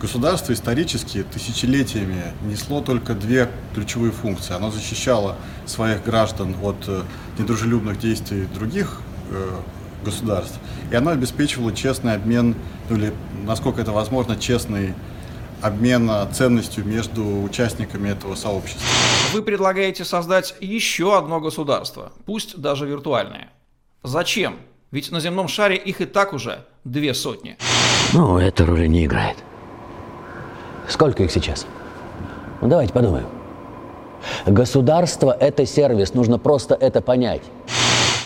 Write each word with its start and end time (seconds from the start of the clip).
Государство 0.00 0.52
исторически 0.52 1.22
тысячелетиями 1.22 2.34
несло 2.42 2.82
только 2.82 3.14
две 3.14 3.48
ключевые 3.74 4.12
функции. 4.12 4.54
Оно 4.54 4.70
защищало 4.70 5.36
своих 5.64 6.04
граждан 6.04 6.54
от 6.62 6.76
э, 6.86 7.02
недружелюбных 7.38 7.98
действий 7.98 8.46
других 8.54 9.00
э, 9.30 9.50
государств, 10.04 10.60
и 10.90 10.94
оно 10.94 11.12
обеспечивало 11.12 11.72
честный 11.72 12.14
обмен, 12.14 12.54
ну 12.90 12.96
или, 12.96 13.14
насколько 13.44 13.80
это 13.80 13.92
возможно, 13.92 14.36
честный 14.36 14.94
обмен 15.62 16.10
ценностью 16.32 16.84
между 16.84 17.42
участниками 17.42 18.10
этого 18.10 18.34
сообщества. 18.34 18.82
Вы 19.32 19.42
предлагаете 19.42 20.04
создать 20.04 20.54
еще 20.60 21.16
одно 21.16 21.40
государство, 21.40 22.12
пусть 22.26 22.58
даже 22.58 22.86
виртуальное. 22.86 23.48
Зачем? 24.02 24.56
Ведь 24.90 25.10
на 25.10 25.20
земном 25.20 25.48
шаре 25.48 25.76
их 25.76 26.00
и 26.02 26.04
так 26.04 26.34
уже 26.34 26.64
две 26.84 27.14
сотни. 27.14 27.56
Ну, 28.12 28.38
это 28.38 28.64
роли 28.66 28.86
не 28.86 29.06
играет. 29.06 29.36
Сколько 30.88 31.22
их 31.22 31.30
сейчас? 31.30 31.66
Ну, 32.60 32.68
давайте 32.68 32.92
подумаем. 32.92 33.26
Государство– 34.46 35.36
это 35.40 35.66
сервис, 35.66 36.14
нужно 36.14 36.38
просто 36.38 36.74
это 36.74 37.00
понять. 37.00 37.42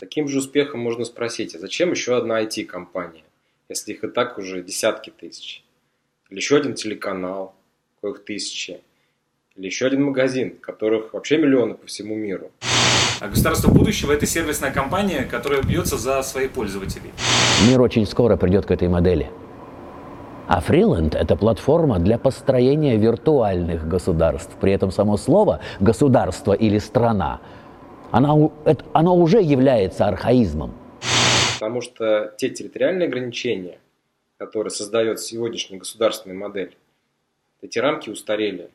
Таким 0.00 0.28
же 0.28 0.38
успехом 0.38 0.80
можно 0.80 1.04
спросить, 1.04 1.54
а 1.54 1.58
зачем 1.58 1.90
еще 1.90 2.16
одна 2.16 2.42
IT-компания, 2.42 3.24
если 3.68 3.92
их 3.92 4.04
и 4.04 4.08
так 4.08 4.38
уже 4.38 4.62
десятки 4.62 5.10
тысяч? 5.10 5.62
Или 6.30 6.38
еще 6.38 6.56
один 6.56 6.74
телеканал, 6.74 7.54
коих 8.00 8.24
тысячи? 8.24 8.80
Или 9.56 9.66
еще 9.66 9.86
один 9.86 10.04
магазин, 10.04 10.56
которых 10.60 11.12
вообще 11.12 11.38
миллионы 11.38 11.74
по 11.74 11.86
всему 11.86 12.14
миру? 12.14 12.50
А 13.20 13.28
государство 13.28 13.70
будущего– 13.70 14.12
это 14.14 14.24
сервисная 14.24 14.72
компания, 14.72 15.24
которая 15.24 15.62
бьется 15.62 15.98
за 15.98 16.22
своих 16.22 16.52
пользователей. 16.52 17.12
Мир 17.68 17.80
очень 17.82 18.06
скоро 18.06 18.36
придет 18.36 18.64
к 18.64 18.70
этой 18.70 18.88
модели. 18.88 19.30
А 20.52 20.60
Freeland– 20.60 21.16
это 21.16 21.36
платформа 21.36 22.00
для 22.00 22.18
построения 22.18 22.96
виртуальных 22.96 23.86
государств. 23.86 24.50
При 24.60 24.72
этом 24.72 24.90
само 24.90 25.16
слово 25.16 25.60
«государство» 25.78 26.52
или 26.52 26.78
«страна» 26.78 27.40
оно, 28.10 28.52
это, 28.64 28.84
оно 28.92 29.14
уже 29.14 29.40
является 29.40 30.06
архаизмом. 30.06 30.74
Потому 31.54 31.80
что 31.80 32.34
те 32.36 32.48
территориальные 32.48 33.06
ограничения, 33.06 33.78
которые 34.38 34.72
создает 34.72 35.20
сегодняшняя 35.20 35.78
государственная 35.78 36.36
модель, 36.36 36.76
эти 37.62 37.78
рамки 37.78 38.10
устарели. 38.10 38.70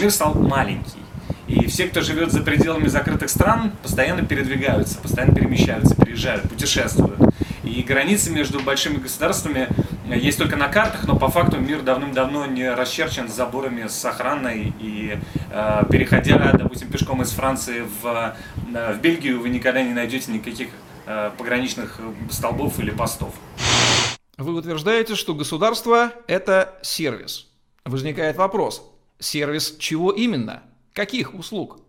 Мир 0.00 0.10
стал 0.10 0.34
маленький. 0.34 0.98
И 1.46 1.66
все, 1.68 1.86
кто 1.86 2.00
живет 2.00 2.32
за 2.32 2.42
пределами 2.42 2.88
закрытых 2.88 3.30
стран, 3.30 3.70
постоянно 3.80 4.26
передвигаются, 4.26 4.98
постоянно 4.98 5.36
перемещаются, 5.36 5.94
переезжают, 5.94 6.50
путешествуют. 6.50 7.16
И 7.62 7.80
границы 7.82 8.32
между 8.32 8.58
большими 8.58 8.96
государствами 8.96 9.68
есть 10.14 10.38
только 10.38 10.56
на 10.56 10.68
картах, 10.68 11.06
но 11.06 11.16
по 11.16 11.28
факту 11.28 11.58
мир 11.58 11.82
давным-давно 11.82 12.46
не 12.46 12.72
расчерчен 12.72 13.28
заборами 13.28 13.88
с 13.88 14.04
охраной. 14.04 14.72
И 14.78 15.18
э, 15.50 15.82
переходя, 15.90 16.52
допустим, 16.52 16.88
пешком 16.88 17.22
из 17.22 17.30
Франции 17.30 17.84
в, 18.02 18.36
э, 18.74 18.94
в 18.94 19.00
Бельгию, 19.00 19.40
вы 19.40 19.48
никогда 19.48 19.82
не 19.82 19.92
найдете 19.92 20.32
никаких 20.32 20.68
э, 21.06 21.30
пограничных 21.36 22.00
столбов 22.30 22.78
или 22.78 22.90
постов. 22.90 23.34
Вы 24.36 24.54
утверждаете, 24.54 25.14
что 25.14 25.34
государство– 25.34 26.12
это 26.26 26.74
сервис. 26.82 27.48
Возникает 27.84 28.36
вопрос, 28.36 28.82
сервис 29.18 29.76
чего 29.78 30.10
именно? 30.12 30.62
Каких 30.92 31.34
услуг? 31.34 31.80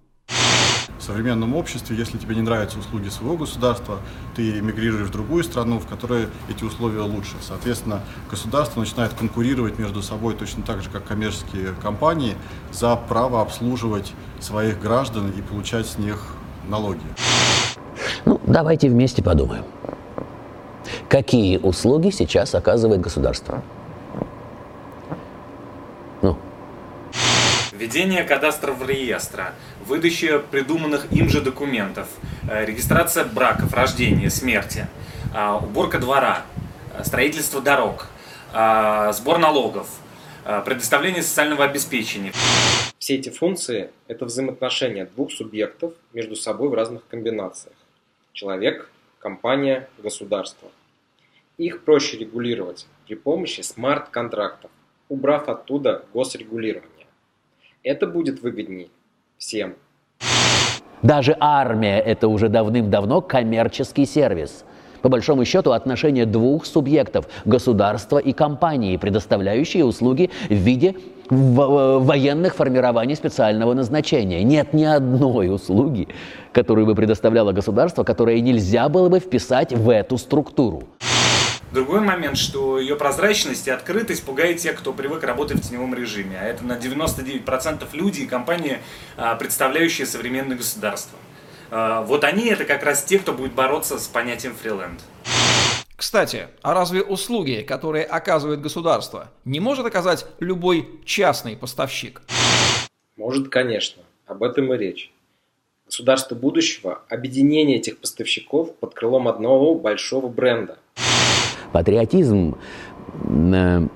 В 0.99 1.03
современном 1.03 1.55
обществе, 1.55 1.95
если 1.95 2.17
тебе 2.17 2.35
не 2.35 2.41
нравятся 2.41 2.79
услуги 2.79 3.09
своего 3.09 3.37
государства, 3.37 3.99
ты 4.35 4.59
эмигрируешь 4.59 5.07
в 5.07 5.11
другую 5.11 5.43
страну, 5.43 5.79
в 5.79 5.87
которой 5.87 6.27
эти 6.49 6.63
условия 6.63 7.01
лучше. 7.01 7.35
Соответственно, 7.41 8.01
государство 8.29 8.79
начинает 8.79 9.13
конкурировать 9.13 9.77
между 9.77 10.01
собой 10.01 10.33
точно 10.35 10.63
так 10.63 10.81
же, 10.81 10.89
как 10.89 11.05
коммерческие 11.05 11.73
компании, 11.81 12.35
за 12.71 12.95
право 12.95 13.41
обслуживать 13.41 14.13
своих 14.39 14.79
граждан 14.79 15.29
и 15.29 15.41
получать 15.41 15.87
с 15.87 15.97
них 15.97 16.25
налоги. 16.67 17.01
Ну, 18.25 18.41
давайте 18.45 18.89
вместе 18.89 19.21
подумаем. 19.23 19.63
Какие 21.09 21.57
услуги 21.57 22.09
сейчас 22.09 22.55
оказывает 22.55 23.01
государство? 23.01 23.61
Введение 27.97 28.23
кадастрового 28.25 28.83
реестра, 28.83 29.55
выдача 29.83 30.37
придуманных 30.37 31.11
им 31.11 31.29
же 31.29 31.41
документов, 31.41 32.07
э, 32.47 32.63
регистрация 32.63 33.25
браков, 33.25 33.73
рождения, 33.73 34.29
смерти, 34.29 34.85
э, 35.33 35.57
уборка 35.63 35.97
двора, 35.97 36.45
э, 36.93 37.03
строительство 37.03 37.59
дорог, 37.59 38.07
сбор 38.51 39.39
налогов, 39.39 39.89
предоставление 40.43 41.23
социального 41.23 41.65
обеспечения. 41.65 42.33
Все 42.99 43.15
эти 43.15 43.29
функции– 43.29 43.89
это 44.07 44.25
взаимоотношения 44.25 45.05
двух 45.05 45.31
субъектов 45.31 45.93
между 46.13 46.35
собой 46.35 46.69
в 46.69 46.75
разных 46.75 47.01
комбинациях. 47.07 47.75
Человек, 48.31 48.91
компания, 49.17 49.89
государство. 49.97 50.69
Их 51.57 51.83
проще 51.83 52.17
регулировать 52.17 52.85
при 53.07 53.15
помощи 53.15 53.61
смарт-контрактов, 53.61 54.69
убрав 55.09 55.49
оттуда 55.49 56.05
госрегулирование. 56.13 56.96
Это 57.83 58.07
будет 58.07 58.41
выгоднее 58.41 58.87
всем. 59.37 59.75
Даже 61.03 61.37
армия– 61.39 61.99
это 62.05 62.27
уже 62.27 62.49
давным-давно 62.49 63.21
коммерческий 63.21 64.05
сервис. 64.05 64.65
По 65.01 65.09
большому 65.09 65.45
счету, 65.45 65.71
отношения 65.71 66.25
двух 66.25 66.65
субъектов– 66.65 67.29
государства 67.45 68.17
и 68.17 68.33
компании, 68.33 68.97
предоставляющие 68.97 69.85
услуги 69.85 70.31
в 70.49 70.53
виде 70.53 70.95
военных 71.29 72.55
формирований 72.55 73.15
специального 73.15 73.73
назначения. 73.73 74.43
Нет 74.43 74.73
ни 74.73 74.85
одной 74.85 75.53
услуги, 75.53 76.07
которую 76.51 76.87
бы 76.87 76.95
предоставляло 76.95 77.51
государство, 77.51 78.03
которое 78.03 78.41
нельзя 78.41 78.89
было 78.89 79.07
бы 79.07 79.19
вписать 79.19 79.71
в 79.71 79.89
эту 79.89 80.17
структуру. 80.17 80.83
Другой 81.71 81.99
момент, 81.99 82.37
что 82.37 82.79
ее 82.79 82.95
прозрачность 82.95 83.67
и 83.67 83.71
открытость 83.71 84.23
пугает 84.23 84.59
тех, 84.59 84.79
кто 84.79 84.93
привык 84.93 85.23
работать 85.23 85.57
в 85.57 85.67
теневом 85.67 85.93
режиме. 85.93 86.39
А 86.39 86.45
это 86.45 86.63
на 86.63 86.77
99% 86.77 87.85
люди 87.91 88.21
и 88.21 88.25
компании, 88.25 88.79
а, 89.17 89.35
представляющие 89.35 90.07
современное 90.07 90.55
государство. 90.55 91.17
А, 91.69 92.03
вот 92.03 92.23
они 92.23 92.47
это 92.47 92.63
как 92.63 92.83
раз 92.83 93.03
те, 93.03 93.19
кто 93.19 93.33
будет 93.33 93.51
бороться 93.51 93.99
с 93.99 94.07
понятием 94.07 94.55
фриленд. 94.55 95.01
Кстати, 95.97 96.47
а 96.61 96.73
разве 96.73 97.01
услуги, 97.01 97.65
которые 97.67 98.05
оказывает 98.05 98.61
государство, 98.61 99.29
не 99.43 99.59
может 99.59 99.85
оказать 99.85 100.25
любой 100.39 100.87
частный 101.03 101.57
поставщик? 101.57 102.21
Может, 103.17 103.49
конечно. 103.49 104.03
Об 104.25 104.43
этом 104.43 104.73
и 104.73 104.77
речь. 104.77 105.11
Государство 105.85 106.35
будущего– 106.35 107.01
объединение 107.09 107.77
этих 107.77 107.97
поставщиков 107.97 108.75
под 108.75 108.93
крылом 108.93 109.27
одного 109.27 109.75
большого 109.75 110.29
бренда– 110.29 110.77
Патриотизм, 111.77 112.57
э, 113.29 113.87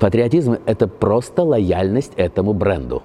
патриотизм– 0.00 0.56
это 0.64 0.88
просто 0.88 1.42
лояльность 1.42 2.12
этому 2.16 2.54
бренду. 2.54 3.02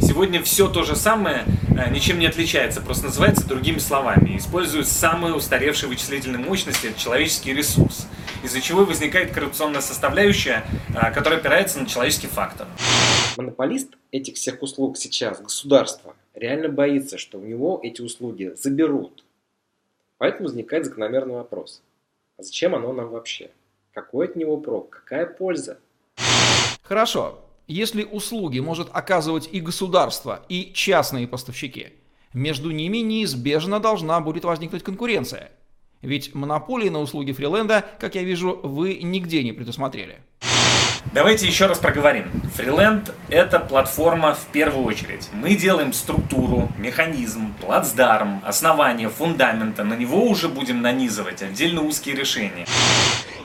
Сегодня 0.00 0.40
все 0.40 0.68
то 0.68 0.84
же 0.84 0.94
самое 0.94 1.42
э, 1.76 1.90
ничем 1.90 2.20
не 2.20 2.26
отличается, 2.26 2.80
просто 2.80 3.06
называется 3.06 3.44
другими 3.48 3.78
словами. 3.78 4.36
Используют 4.36 4.86
самые 4.86 5.34
устаревшие 5.34 5.88
вычислительные 5.88 6.38
мощности, 6.38 6.86
это 6.86 7.00
человеческий 7.00 7.54
ресурс, 7.54 8.06
из-за 8.44 8.60
чего 8.60 8.84
возникает 8.84 9.32
коррупционная 9.32 9.80
составляющая, 9.80 10.62
э, 10.90 11.10
которая 11.10 11.40
опирается 11.40 11.80
на 11.80 11.86
человеческий 11.86 12.28
фактор. 12.28 12.68
Монополист 13.36 13.96
этих 14.12 14.36
всех 14.36 14.62
услуг 14.62 14.96
сейчас, 14.96 15.40
государство, 15.40 16.14
реально 16.34 16.68
боится, 16.68 17.18
что 17.18 17.38
у 17.38 17.42
него 17.42 17.80
эти 17.82 18.00
услуги 18.00 18.52
заберут. 18.56 19.24
Поэтому 20.18 20.44
возникает 20.44 20.84
закономерный 20.84 21.34
вопрос. 21.34 21.82
А 22.38 22.42
зачем 22.42 22.74
оно 22.74 22.92
нам 22.92 23.08
вообще? 23.08 23.50
Какой 23.92 24.26
от 24.26 24.36
него 24.36 24.58
прок? 24.58 24.90
Какая 24.90 25.24
польза? 25.24 25.78
Хорошо. 26.82 27.40
Если 27.66 28.04
услуги 28.04 28.60
может 28.60 28.88
оказывать 28.92 29.48
и 29.50 29.60
государство, 29.60 30.44
и 30.48 30.72
частные 30.74 31.26
поставщики, 31.26 31.94
между 32.34 32.70
ними 32.70 32.98
неизбежно 32.98 33.80
должна 33.80 34.20
будет 34.20 34.44
возникнуть 34.44 34.82
конкуренция. 34.82 35.50
Ведь 36.02 36.34
монополии 36.34 36.90
на 36.90 37.00
услуги 37.00 37.32
фриленда, 37.32 37.84
как 37.98 38.14
я 38.14 38.22
вижу, 38.22 38.60
вы 38.62 38.96
нигде 39.02 39.42
не 39.42 39.52
предусмотрели. 39.52 40.20
Давайте 41.12 41.46
еще 41.46 41.66
раз 41.66 41.78
проговорим. 41.78 42.24
Freeland– 42.56 43.10
это 43.28 43.58
платформа 43.58 44.34
в 44.34 44.52
первую 44.52 44.84
очередь. 44.84 45.28
Мы 45.32 45.54
делаем 45.54 45.92
структуру, 45.92 46.68
механизм, 46.78 47.54
плацдарм, 47.60 48.42
основание, 48.44 49.08
фундамента. 49.08 49.82
На 49.84 49.94
него 49.94 50.24
уже 50.24 50.48
будем 50.48 50.82
нанизывать 50.82 51.42
отдельно 51.42 51.82
узкие 51.82 52.14
решения. 52.16 52.66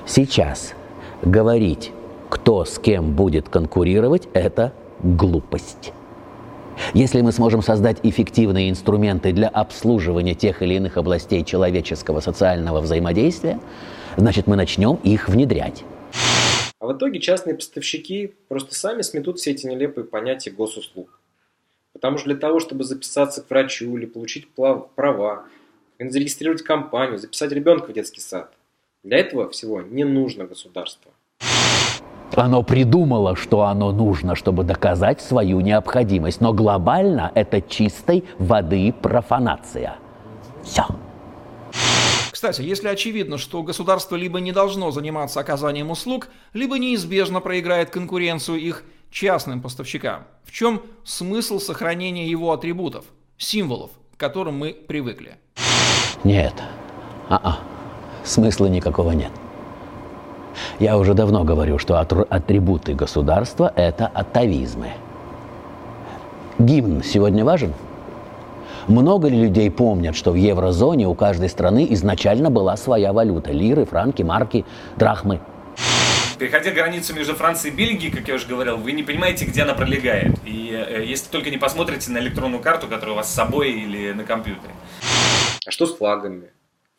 Сейчас 0.05 0.73
говорить, 1.21 1.91
кто 2.29 2.65
с 2.65 2.77
кем 2.79 3.13
будет 3.13 3.47
конкурировать, 3.47 4.27
это 4.33 4.73
глупость. 5.01 5.93
Если 6.93 7.21
мы 7.21 7.31
сможем 7.31 7.61
создать 7.61 7.97
эффективные 8.03 8.69
инструменты 8.69 9.31
для 9.31 9.47
обслуживания 9.47 10.33
тех 10.33 10.61
или 10.61 10.75
иных 10.75 10.97
областей 10.97 11.43
человеческого 11.43 12.19
социального 12.19 12.81
взаимодействия, 12.81 13.59
значит 14.17 14.47
мы 14.47 14.55
начнем 14.55 14.95
их 15.03 15.29
внедрять. 15.29 15.83
А 16.81 16.87
в 16.87 16.97
итоге 16.97 17.19
частные 17.19 17.55
поставщики 17.55 18.33
просто 18.47 18.73
сами 18.73 19.03
сметут 19.03 19.37
все 19.37 19.51
эти 19.51 19.67
нелепые 19.67 20.03
понятия 20.03 20.49
госуслуг. 20.49 21.19
Потому 21.93 22.17
что 22.17 22.25
для 22.25 22.35
того, 22.35 22.59
чтобы 22.59 22.83
записаться 22.85 23.43
к 23.43 23.49
врачу 23.51 23.95
или 23.95 24.07
получить 24.07 24.47
права, 24.49 25.45
зарегистрировать 25.99 26.63
компанию, 26.63 27.19
записать 27.19 27.51
ребенка 27.51 27.91
в 27.91 27.93
детский 27.93 28.19
сад, 28.19 28.51
для 29.03 29.19
этого 29.19 29.47
всего 29.51 29.81
не 29.81 30.03
нужно 30.05 30.45
государство. 30.45 31.11
Оно 32.33 32.63
придумало, 32.63 33.35
что 33.35 33.61
оно 33.61 33.91
нужно, 33.91 34.33
чтобы 34.33 34.63
доказать 34.63 35.21
свою 35.21 35.61
необходимость. 35.61 36.41
Но 36.41 36.51
глобально 36.51 37.31
это 37.35 37.61
чистой 37.61 38.23
воды 38.39 38.91
профанация. 38.91 39.97
Все. 40.63 40.85
Кстати, 42.41 42.63
если 42.63 42.87
очевидно, 42.87 43.37
что 43.37 43.61
государство 43.61 44.15
либо 44.15 44.39
не 44.39 44.51
должно 44.51 44.89
заниматься 44.89 45.39
оказанием 45.39 45.91
услуг, 45.91 46.29
либо 46.53 46.79
неизбежно 46.79 47.39
проиграет 47.39 47.91
конкуренцию 47.91 48.57
их 48.57 48.83
частным 49.11 49.61
поставщикам, 49.61 50.23
в 50.43 50.51
чем 50.51 50.81
смысл 51.03 51.59
сохранения 51.59 52.27
его 52.27 52.51
атрибутов, 52.51 53.05
символов, 53.37 53.91
к 54.15 54.19
которым 54.19 54.57
мы 54.57 54.73
привыкли? 54.73 55.35
Нет. 56.23 56.55
А-а. 57.29 57.59
Смысла 58.23 58.65
никакого 58.65 59.11
нет. 59.11 59.31
Я 60.79 60.97
уже 60.97 61.13
давно 61.13 61.43
говорю, 61.43 61.77
что 61.77 61.99
атрибуты 61.99 62.95
государства– 62.95 63.71
это 63.75 64.07
атовизмы. 64.07 64.93
Гимн 66.57 67.03
сегодня 67.03 67.45
важен? 67.45 67.75
Много 68.87 69.27
ли 69.27 69.39
людей 69.39 69.69
помнят, 69.69 70.15
что 70.15 70.31
в 70.31 70.35
еврозоне 70.35 71.07
у 71.07 71.15
каждой 71.15 71.49
страны 71.49 71.87
изначально 71.91 72.49
была 72.49 72.77
своя 72.77 73.13
валюта– 73.13 73.51
лиры, 73.53 73.85
франки, 73.85 74.23
марки, 74.23 74.65
драхмы? 74.97 75.39
Переходя 76.39 76.71
границу 76.71 77.13
между 77.13 77.35
Францией 77.35 77.71
и 77.71 77.77
Бельгией, 77.77 78.11
как 78.11 78.27
я 78.27 78.33
уже 78.33 78.47
говорил, 78.47 78.77
вы 78.77 78.93
не 78.93 79.03
понимаете, 79.03 79.45
где 79.45 79.61
она 79.61 79.75
пролегает. 79.75 80.39
И 80.43 80.71
э, 80.73 81.05
если 81.05 81.29
только 81.29 81.51
не 81.51 81.57
посмотрите 81.57 82.09
на 82.09 82.17
электронную 82.17 82.63
карту, 82.63 82.87
которая 82.87 83.13
у 83.13 83.15
вас 83.17 83.29
с 83.29 83.35
собой 83.35 83.71
или 83.71 84.11
на 84.13 84.23
компьютере. 84.23 84.73
А 85.67 85.69
что 85.69 85.85
с 85.85 85.95
флагами? 85.95 86.49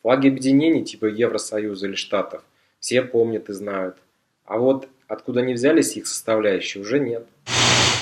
Флаги 0.01 0.29
объединений 0.29 0.85
типа 0.85 1.07
Евросоюза 1.07 1.87
или 1.87 1.95
Штатов 1.95 2.41
все 2.79 3.01
помнят 3.01 3.49
и 3.49 3.53
знают. 3.53 3.97
А 4.45 4.57
вот 4.57 4.87
откуда 5.09 5.41
они 5.41 5.53
взялись 5.55 5.97
их 5.97 6.07
составляющие, 6.07 6.81
уже 6.81 6.99
нет. 6.99 7.27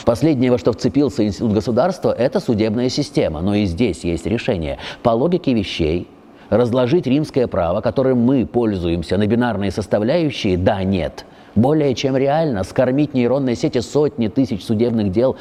Последнее, 0.05 0.51
во 0.51 0.57
что 0.57 0.71
вцепился 0.71 1.25
институт 1.25 1.53
государства, 1.53 2.11
это 2.11 2.39
судебная 2.39 2.89
система. 2.89 3.41
Но 3.41 3.55
и 3.55 3.65
здесь 3.65 4.03
есть 4.03 4.25
решение. 4.25 4.77
По 5.03 5.11
логике 5.11 5.53
вещей, 5.53 6.07
разложить 6.49 7.07
римское 7.07 7.47
право, 7.47 7.81
которым 7.81 8.19
мы 8.19 8.45
пользуемся, 8.45 9.17
на 9.17 9.27
бинарные 9.27 9.71
составляющие, 9.71 10.57
да, 10.57 10.83
нет. 10.83 11.25
Более 11.55 11.93
чем 11.95 12.15
реально 12.15 12.63
скормить 12.63 13.13
нейронной 13.13 13.55
сети 13.55 13.79
сотни 13.79 14.27
тысяч 14.27 14.63
судебных 14.63 15.11
дел 15.11 15.37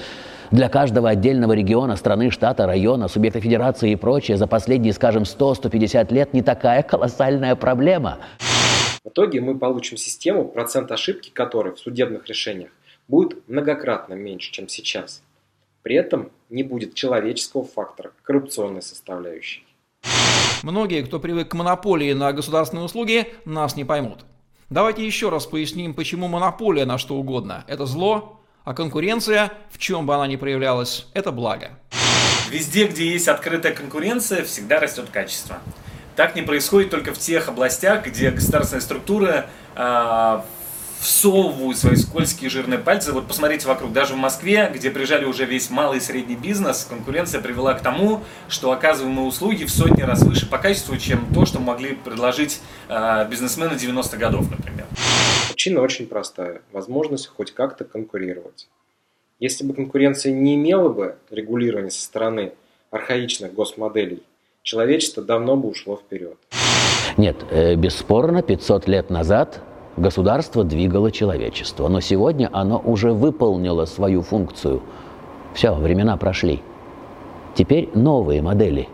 для 0.50 0.68
каждого 0.68 1.08
отдельного 1.08 1.52
региона, 1.52 1.96
страны, 1.96 2.30
штата, 2.30 2.66
района, 2.66 3.08
субъекта 3.08 3.40
федерации 3.40 3.92
и 3.92 3.96
прочее 3.96 4.36
за 4.36 4.46
последние, 4.46 4.92
скажем, 4.92 5.22
100-150 5.22 6.12
лет 6.12 6.34
не 6.34 6.42
такая 6.42 6.82
колоссальная 6.82 7.54
проблема. 7.54 8.18
В 9.04 9.08
итоге 9.08 9.40
мы 9.40 9.56
получим 9.58 9.96
систему, 9.96 10.44
процент 10.44 10.90
ошибки 10.92 11.30
которой 11.30 11.74
в 11.74 11.78
судебных 11.78 12.26
решениях 12.26 12.70
будет 13.10 13.48
многократно 13.48 14.14
меньше, 14.14 14.52
чем 14.52 14.68
сейчас. 14.68 15.22
При 15.82 15.96
этом 15.96 16.30
не 16.48 16.62
будет 16.62 16.94
человеческого 16.94 17.64
фактора, 17.64 18.12
коррупционной 18.22 18.82
составляющей. 18.82 19.66
Многие, 20.62 21.02
кто 21.02 21.18
привык 21.18 21.48
к 21.48 21.54
монополии 21.54 22.12
на 22.12 22.32
государственные 22.32 22.84
услуги, 22.84 23.26
нас 23.44 23.76
не 23.76 23.84
поймут. 23.84 24.20
Давайте 24.68 25.04
еще 25.04 25.30
раз 25.30 25.46
поясним, 25.46 25.94
почему 25.94 26.28
монополия 26.28 26.84
на 26.84 26.96
что 26.98 27.16
угодно– 27.16 27.64
это 27.68 27.86
зло, 27.86 28.40
а 28.64 28.74
конкуренция, 28.74 29.52
в 29.70 29.78
чем 29.78 30.06
бы 30.06 30.14
она 30.14 30.26
ни 30.26 30.36
проявлялась, 30.36 31.06
это 31.12 31.32
благо. 31.32 31.70
Везде, 32.50 32.86
где 32.86 33.10
есть 33.10 33.26
открытая 33.26 33.72
конкуренция, 33.72 34.44
всегда 34.44 34.78
растет 34.78 35.08
качество. 35.10 35.58
Так 36.14 36.36
не 36.36 36.42
происходит 36.42 36.90
только 36.90 37.14
в 37.14 37.18
тех 37.18 37.48
областях, 37.48 38.06
где 38.06 38.30
государственная 38.30 38.82
структура 38.82 39.46
э, 39.74 40.40
всовывают 41.00 41.78
свои 41.78 41.96
скользкие 41.96 42.50
жирные 42.50 42.78
пальцы. 42.78 43.12
Вот 43.12 43.26
посмотрите 43.26 43.66
вокруг, 43.66 43.92
даже 43.92 44.14
в 44.14 44.18
Москве, 44.18 44.70
где 44.72 44.90
прижали 44.90 45.24
уже 45.24 45.46
весь 45.46 45.70
малый 45.70 45.98
и 45.98 46.00
средний 46.00 46.36
бизнес, 46.36 46.86
конкуренция 46.88 47.40
привела 47.40 47.74
к 47.74 47.82
тому, 47.82 48.20
что 48.48 48.70
оказываемые 48.70 49.26
услуги 49.26 49.64
в 49.64 49.70
сотни 49.70 50.02
раз 50.02 50.22
выше 50.22 50.48
по 50.48 50.58
качеству, 50.58 50.96
чем 50.98 51.26
то, 51.32 51.46
что 51.46 51.58
могли 51.58 51.94
предложить 51.94 52.60
э, 52.88 53.26
бизнесмены 53.30 53.72
90-х 53.72 54.16
годов, 54.18 54.50
например. 54.50 54.86
Причина 55.48 55.80
очень 55.80 56.06
простая. 56.06 56.60
Возможность 56.70 57.28
хоть 57.28 57.52
как-то 57.52 57.84
конкурировать. 57.84 58.68
Если 59.38 59.64
бы 59.64 59.72
конкуренция 59.72 60.32
не 60.32 60.54
имела 60.54 60.90
бы 60.90 61.16
регулирования 61.30 61.90
со 61.90 62.02
стороны 62.02 62.52
архаичных 62.90 63.54
госмоделей, 63.54 64.22
человечество 64.62 65.22
давно 65.22 65.56
бы 65.56 65.70
ушло 65.70 65.96
вперед. 65.96 66.36
Нет, 67.16 67.36
э, 67.50 67.74
бесспорно, 67.74 68.42
500 68.42 68.86
лет 68.86 69.08
назад 69.08 69.62
государство 70.00 70.64
двигало 70.64 71.12
человечество, 71.12 71.88
но 71.88 72.00
сегодня 72.00 72.48
оно 72.52 72.78
уже 72.78 73.12
выполнило 73.12 73.84
свою 73.84 74.22
функцию. 74.22 74.82
Все, 75.54 75.74
времена 75.74 76.16
прошли. 76.16 76.62
Теперь 77.54 77.90
новые 77.94 78.42
модели. 78.42 78.88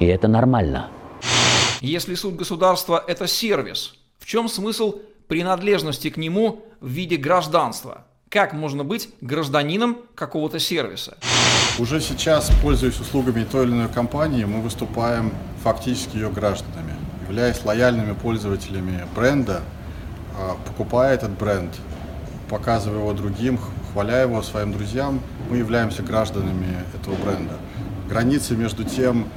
И 0.00 0.06
это 0.06 0.28
нормально. 0.28 0.88
Если 1.80 2.14
суть 2.14 2.36
государства– 2.36 3.02
это 3.06 3.26
сервис, 3.26 3.94
в 4.18 4.26
чем 4.26 4.48
смысл 4.48 4.96
принадлежности 5.28 6.10
к 6.10 6.16
нему 6.16 6.62
в 6.80 6.88
виде 6.88 7.16
гражданства? 7.16 8.04
Как 8.28 8.52
можно 8.52 8.82
быть 8.82 9.10
гражданином 9.20 9.98
какого-то 10.14 10.58
сервиса? 10.58 11.16
Уже 11.78 12.00
сейчас, 12.00 12.50
пользуясь 12.62 12.98
услугами 12.98 13.44
той 13.44 13.64
или 13.64 13.72
иной 13.72 13.88
компании, 13.88 14.44
мы 14.44 14.60
выступаем 14.60 15.32
фактически 15.62 16.16
ее 16.16 16.30
гражданами. 16.30 16.94
Являясь 17.28 17.64
лояльными 17.64 18.14
пользователями 18.14 19.06
бренда, 19.14 19.62
покупая 20.66 21.14
этот 21.14 21.30
бренд, 21.30 21.72
показывая 22.48 23.00
его 23.00 23.12
другим, 23.12 23.58
хваля 23.92 24.22
его 24.22 24.42
своим 24.42 24.72
друзьям, 24.72 25.20
мы 25.48 25.58
являемся 25.58 26.02
гражданами 26.02 26.84
этого 26.94 27.14
бренда. 27.16 27.54
Границы 28.08 28.56
между 28.56 28.84
тем, 28.84 29.28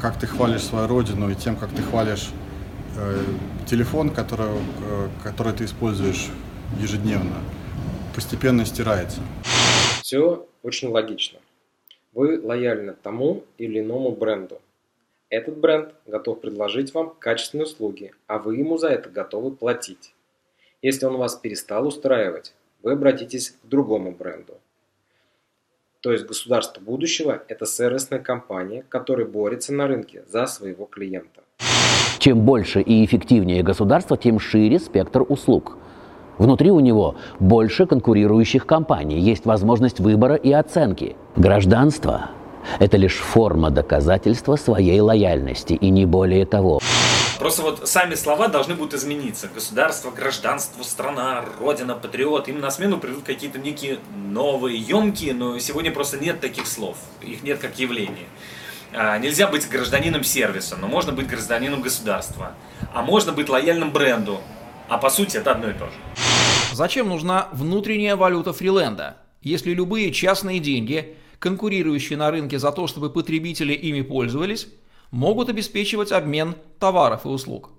как 0.00 0.18
ты 0.18 0.26
хвалишь 0.26 0.62
свою 0.62 0.86
родину, 0.86 1.30
и 1.30 1.34
тем, 1.34 1.56
как 1.56 1.70
ты 1.70 1.82
хвалишь 1.82 2.30
э, 2.96 3.24
телефон, 3.66 4.10
который, 4.10 4.46
э, 4.46 5.08
который 5.22 5.52
ты 5.52 5.64
используешь 5.64 6.28
ежедневно, 6.78 7.36
постепенно 8.14 8.64
стирается. 8.66 9.20
Все 10.02 10.46
очень 10.62 10.88
логично. 10.88 11.38
Вы 12.12 12.40
лояльны 12.40 12.94
тому 13.02 13.44
или 13.58 13.80
иному 13.80 14.12
бренду. 14.12 14.60
Этот 15.30 15.56
бренд 15.56 15.94
готов 16.06 16.40
предложить 16.40 16.94
вам 16.94 17.14
качественные 17.18 17.64
услуги, 17.64 18.12
а 18.26 18.38
вы 18.38 18.56
ему 18.56 18.78
за 18.78 18.88
это 18.88 19.08
готовы 19.08 19.50
платить. 19.50 20.14
Если 20.84 21.06
он 21.06 21.16
вас 21.16 21.34
перестал 21.36 21.86
устраивать, 21.86 22.52
вы 22.82 22.92
обратитесь 22.92 23.52
к 23.52 23.66
другому 23.66 24.12
бренду. 24.12 24.58
То 26.00 26.12
есть 26.12 26.26
государство 26.26 26.78
будущего– 26.82 27.42
это 27.48 27.64
сервисная 27.64 28.18
компания, 28.18 28.84
которая 28.90 29.26
борется 29.26 29.72
на 29.72 29.86
рынке 29.86 30.24
за 30.30 30.46
своего 30.46 30.84
клиента. 30.84 31.40
Чем 32.18 32.44
больше 32.44 32.82
и 32.82 33.02
эффективнее 33.02 33.62
государство, 33.62 34.18
тем 34.18 34.38
шире 34.38 34.78
спектр 34.78 35.24
услуг– 35.26 35.78
Внутри 36.36 36.72
у 36.72 36.80
него 36.80 37.14
больше 37.38 37.86
конкурирующих 37.86 38.66
компаний, 38.66 39.20
есть 39.20 39.46
возможность 39.46 40.00
выбора 40.00 40.34
и 40.34 40.50
оценки. 40.50 41.14
Гражданство– 41.36 42.30
это 42.80 42.96
лишь 42.96 43.18
форма 43.18 43.70
доказательства 43.70 44.56
своей 44.56 44.98
лояльности, 44.98 45.74
и 45.74 45.90
не 45.90 46.06
более 46.06 46.44
того. 46.44 46.80
Просто 47.38 47.62
вот 47.62 47.88
сами 47.88 48.14
слова 48.14 48.48
должны 48.48 48.74
будут 48.74 48.94
измениться. 48.94 49.48
Государство, 49.48 50.10
гражданство, 50.10 50.82
страна, 50.82 51.44
родина, 51.58 51.94
патриот. 51.94 52.48
Им 52.48 52.60
на 52.60 52.70
смену 52.70 52.98
придут 52.98 53.24
какие-то 53.24 53.58
некие 53.58 53.98
новые, 54.14 54.78
емкие, 54.78 55.34
но 55.34 55.58
сегодня 55.58 55.90
просто 55.90 56.18
нет 56.18 56.40
таких 56.40 56.66
слов. 56.66 56.96
Их 57.22 57.42
нет 57.42 57.58
как 57.58 57.78
явления. 57.78 58.26
А, 58.92 59.18
нельзя 59.18 59.48
быть 59.48 59.68
гражданином 59.68 60.22
сервиса, 60.22 60.76
но 60.76 60.86
можно 60.86 61.12
быть 61.12 61.26
гражданином 61.26 61.82
государства. 61.82 62.54
А 62.92 63.02
можно 63.02 63.32
быть 63.32 63.48
лояльным 63.48 63.90
бренду, 63.90 64.40
а 64.88 64.98
по 64.98 65.10
сути 65.10 65.36
это 65.36 65.50
одно 65.52 65.70
и 65.70 65.72
то 65.72 65.86
же. 65.86 65.94
Зачем 66.72 67.08
нужна 67.08 67.48
внутренняя 67.52 68.14
валюта 68.14 68.52
Фриленда, 68.52 69.16
если 69.42 69.72
любые 69.74 70.12
частные 70.12 70.60
деньги, 70.60 71.16
конкурирующие 71.40 72.16
на 72.16 72.30
рынке 72.30 72.60
за 72.60 72.70
то, 72.70 72.86
чтобы 72.86 73.10
потребители 73.10 73.72
ими 73.72 74.02
пользовались, 74.02 74.68
могут 75.14 75.48
обеспечивать 75.48 76.12
обмен 76.12 76.56
товаров 76.80 77.24
и 77.24 77.28
услуг? 77.28 77.70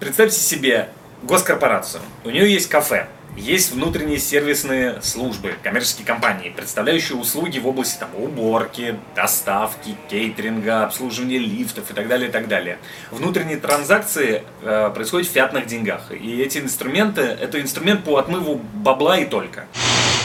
Представьте 0.00 0.40
себе 0.40 0.88
госкорпорацию. 1.22 2.02
У 2.24 2.30
нее 2.30 2.52
есть 2.52 2.68
кафе. 2.68 3.08
Есть 3.36 3.72
внутренние 3.72 4.18
сервисные 4.18 5.00
службы, 5.00 5.54
коммерческие 5.62 6.06
компании, 6.06 6.52
представляющие 6.54 7.16
услуги 7.16 7.58
в 7.58 7.66
области 7.66 7.98
там, 7.98 8.10
уборки, 8.14 8.96
доставки, 9.14 9.96
кейтеринга, 10.10 10.84
обслуживания 10.84 11.38
лифтов 11.38 11.90
и 11.90 11.94
так 11.94 12.08
далее, 12.08 12.28
и 12.28 12.32
так 12.32 12.46
далее. 12.48 12.78
Внутренние 13.10 13.56
транзакции 13.56 14.42
э, 14.62 14.90
происходят 14.94 15.28
в 15.28 15.32
фиатных 15.32 15.66
деньгах. 15.66 16.12
И 16.12 16.42
эти 16.42 16.58
инструменты, 16.58 17.22
это 17.22 17.58
инструмент 17.60 18.04
по 18.04 18.18
отмыву 18.18 18.56
бабла 18.56 19.18
и 19.18 19.24
только. 19.24 19.66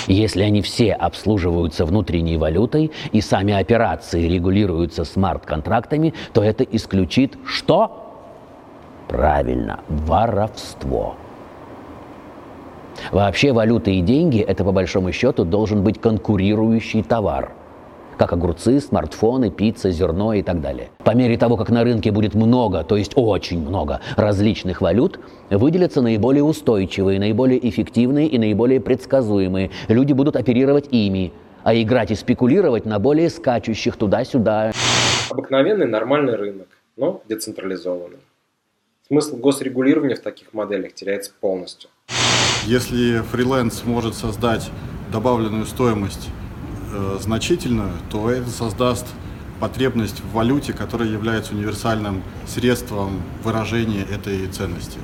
Если 0.07 0.41
они 0.41 0.61
все 0.61 0.93
обслуживаются 0.93 1.85
внутренней 1.85 2.37
валютой 2.37 2.91
и 3.11 3.21
сами 3.21 3.53
операции 3.53 4.27
регулируются 4.27 5.03
смарт-контрактами, 5.03 6.13
то 6.33 6.41
это 6.41 6.63
исключит 6.63 7.37
что? 7.45 8.05
Правильно, 9.09 9.81
воровство. 9.89 11.15
Вообще 13.11 13.51
валюта 13.51 13.91
и 13.91 14.01
деньги– 14.01 14.39
это 14.47 14.63
по 14.63 14.71
большому 14.71 15.11
счету 15.11 15.45
должен 15.45 15.83
быть 15.83 16.01
конкурирующий 16.01 17.03
товар 17.03 17.51
как 18.17 18.33
огурцы, 18.33 18.79
смартфоны, 18.79 19.51
пицца, 19.51 19.91
зерно 19.91 20.33
и 20.33 20.41
так 20.41 20.59
далее. 20.62 20.89
По 21.03 21.15
мере 21.15 21.38
того, 21.38 21.55
как 21.55 21.69
на 21.69 21.83
рынке 21.83 22.12
будет 22.12 22.33
много, 22.33 22.83
то 22.83 22.97
есть 22.97 23.13
очень 23.15 23.59
много 23.65 24.01
различных 24.15 24.81
валют, 24.81 25.19
выделятся 25.50 26.01
наиболее 26.01 26.43
устойчивые, 26.43 27.19
наиболее 27.19 27.69
эффективные 27.69 28.27
и 28.27 28.38
наиболее 28.38 28.81
предсказуемые. 28.81 29.71
Люди 29.88 30.13
будут 30.13 30.36
оперировать 30.36 30.88
ими, 30.91 31.31
а 31.63 31.75
играть 31.75 32.12
и 32.12 32.15
спекулировать 32.15 32.86
на 32.86 33.00
более 33.00 33.29
скачущих 33.29 33.95
туда-сюда. 33.95 34.71
Обыкновенный 35.29 35.88
нормальный 35.88 36.36
рынок, 36.36 36.67
но 36.95 37.21
децентрализованный. 37.27 38.19
Смысл 39.07 39.38
госрегулирования 39.38 40.15
в 40.15 40.19
таких 40.21 40.53
моделях 40.53 40.93
теряется 40.93 41.31
полностью. 41.39 41.89
Если 42.65 43.19
фриланс 43.19 43.86
может 43.86 44.15
создать 44.15 44.69
добавленную 45.12 45.65
стоимость 45.65 46.29
значительную, 47.20 47.91
то 48.12 48.29
это 48.29 48.50
создаст 48.50 49.06
потребность 49.60 50.22
в 50.22 50.34
валюте, 50.34 50.74
которая 50.74 51.10
является 51.10 51.53
универсальным 51.53 52.24
средством 52.46 53.22
выражения 53.44 54.03
этой 54.03 54.48
ценности. 54.48 55.00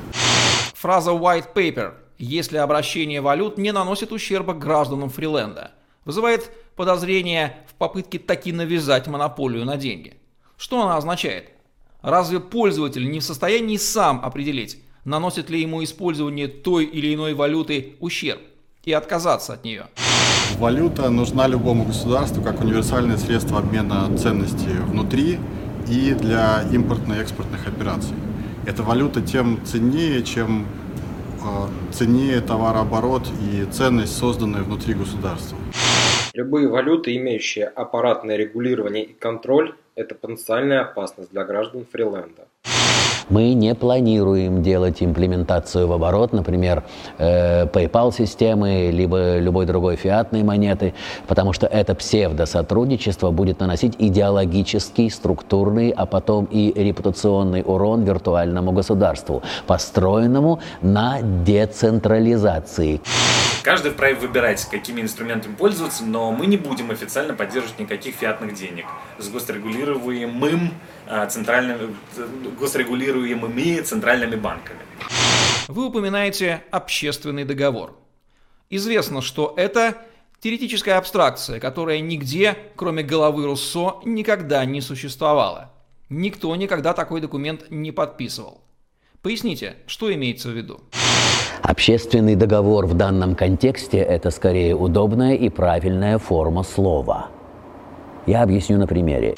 Фраза 0.76 1.12
white 1.12 1.54
paper 1.54 1.94
«если 2.18 2.58
обращение 2.58 3.22
валют 3.22 3.58
не 3.58 3.72
наносит 3.72 4.12
ущерба 4.12 4.54
гражданам 4.54 5.10
Фриленда» 5.10 5.72
вызывает 6.06 6.52
подозрение 6.76 7.58
в 7.68 7.76
попытке 7.76 8.20
таки 8.20 8.52
навязать 8.52 9.08
монополию 9.08 9.66
на 9.66 9.78
деньги. 9.78 10.16
Что 10.58 10.82
она 10.84 10.98
означает? 10.98 11.52
Разве 12.02 12.42
пользователь 12.42 13.10
не 13.10 13.22
в 13.22 13.24
состоянии 13.24 13.78
сам 13.78 14.20
определить, 14.24 14.84
наносит 15.06 15.50
ли 15.50 15.62
ему 15.62 15.84
использование 15.84 16.50
той 16.50 16.84
или 16.84 17.14
иной 17.14 17.34
валюты 17.34 17.96
ущерб, 18.02 18.42
и 18.84 18.92
отказаться 18.92 19.54
от 19.54 19.64
нее. 19.64 19.88
Валюта 20.58 21.10
нужна 21.10 21.48
любому 21.48 21.84
государству 21.86 22.42
как 22.42 22.62
универсальное 22.62 23.18
средство 23.18 23.60
обмена 23.60 24.16
ценностей 24.18 24.78
внутри 24.88 25.40
и 25.90 26.14
для 26.14 26.64
импортно-экспортных 26.72 27.68
операций. 27.68 28.16
Эта 28.66 28.84
валюта 28.84 29.22
тем 29.22 29.60
ценнее, 29.66 30.24
чем 30.24 30.66
э, 31.44 31.92
ценнее 31.92 32.40
товарооборот 32.40 33.28
и 33.42 33.66
ценность, 33.72 34.18
созданная 34.18 34.62
внутри 34.62 34.94
государства. 34.94 35.58
Любые 36.34 36.68
валюты, 36.68 37.16
имеющие 37.18 37.66
аппаратное 37.66 38.38
регулирование 38.38 39.04
и 39.04 39.14
контроль, 39.14 39.76
это 39.96 40.16
потенциальная 40.16 40.82
опасность 40.82 41.32
для 41.32 41.44
граждан 41.44 41.86
Фриленда. 41.92 42.48
Мы 43.30 43.54
не 43.54 43.76
планируем 43.76 44.62
делать 44.62 45.02
имплементацию 45.02 45.88
в 45.88 45.94
оборот, 45.94 46.34
например, 46.34 46.84
э, 47.18 47.66
PayPal-системы, 47.66 48.92
либо 48.92 49.38
любой 49.38 49.66
другой 49.66 49.96
фиатной 49.96 50.44
монеты, 50.44 50.94
потому 51.28 51.54
что 51.54 51.68
это 51.68 51.96
псевдосотрудничество 51.96 53.32
будет 53.32 53.60
наносить 53.60 53.96
идеологический, 54.00 55.10
структурный, 55.10 55.92
а 55.92 56.06
потом 56.06 56.46
и 56.46 56.74
репутационный 56.76 57.64
урон 57.66 58.04
виртуальному 58.04 58.72
государству, 58.72 59.42
построенному 59.68 60.60
на 60.82 61.22
децентрализации. 61.22 63.02
Каждый 63.64 63.92
вправе 63.94 64.16
выбирать, 64.16 64.66
какими 64.66 65.00
инструментами 65.00 65.56
пользоваться, 65.56 66.04
но 66.04 66.34
мы 66.34 66.48
не 66.48 66.58
будем 66.58 66.92
официально 66.92 67.34
поддерживать 67.34 67.80
никаких 67.80 68.14
фиатных 68.14 68.54
денег 68.54 68.86
с 69.18 69.30
госрегулируемым 69.30 70.74
а, 71.08 71.26
центральными, 71.28 71.96
госрегулируемыми 72.60 73.80
центральными 73.80 74.36
банками. 74.36 74.80
Вы 75.70 75.86
упоминаете 75.86 76.62
общественный 76.72 77.46
договор. 77.46 77.98
Известно, 78.70 79.22
что 79.22 79.54
это 79.56 79.96
теоретическая 80.42 80.98
абстракция, 80.98 81.62
которая 81.62 82.02
нигде, 82.02 82.58
кроме 82.76 83.02
головы 83.02 83.46
Руссо, 83.46 84.02
никогда 84.04 84.66
не 84.66 84.82
существовала. 84.82 85.72
Никто 86.10 86.54
никогда 86.58 86.92
такой 86.92 87.22
документ 87.22 87.68
не 87.70 87.94
подписывал. 87.94 88.62
Поясните, 89.22 89.78
что 89.88 90.14
имеется 90.14 90.50
в 90.50 90.52
виду? 90.52 90.82
Общественный 91.64 92.36
договор 92.36 92.86
в 92.88 92.94
данном 92.94 93.36
контексте– 93.36 93.98
это 94.00 94.32
скорее 94.32 94.76
удобная 94.76 95.36
и 95.36 95.48
правильная 95.48 96.18
форма 96.18 96.62
слова. 96.62 97.30
Я 98.26 98.44
объясню 98.44 98.78
на 98.78 98.86
примере. 98.86 99.36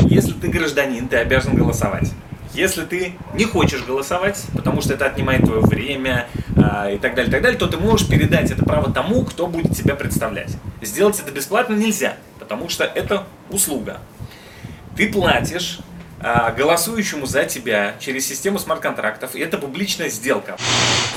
Если 0.00 0.32
ты 0.32 0.48
гражданин, 0.48 1.08
ты 1.08 1.16
обязан 1.16 1.54
голосовать. 1.54 2.12
Если 2.52 2.82
ты 2.84 3.14
не 3.34 3.46
хочешь 3.46 3.82
голосовать, 3.86 4.44
потому 4.54 4.82
что 4.82 4.92
это 4.92 5.06
отнимает 5.06 5.46
твое 5.46 5.62
время 5.62 6.26
э, 6.54 6.96
и 6.96 6.98
так 6.98 7.14
далее, 7.14 7.32
так 7.32 7.40
далее, 7.40 7.58
то 7.58 7.66
ты 7.66 7.78
можешь 7.78 8.06
передать 8.06 8.50
это 8.50 8.62
право 8.66 8.92
тому, 8.92 9.24
кто 9.24 9.46
будет 9.46 9.74
тебя 9.74 9.94
представлять. 9.94 10.54
Сделать 10.82 11.18
это 11.20 11.32
бесплатно 11.32 11.74
нельзя, 11.74 12.16
потому 12.38 12.68
что 12.68 12.84
это 12.84 13.24
услуга. 13.50 14.00
Ты 14.94 15.10
платишь 15.10 15.80
голосующему 16.56 17.26
за 17.26 17.44
тебя 17.44 17.94
через 17.98 18.26
систему 18.26 18.58
смарт-контрактов, 18.58 19.34
и 19.34 19.40
это 19.40 19.58
публичная 19.58 20.08
сделка. 20.08 20.56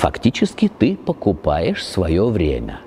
Фактически 0.00 0.68
ты 0.68 0.96
покупаешь 0.96 1.84
свое 1.84 2.26
время. 2.28 2.80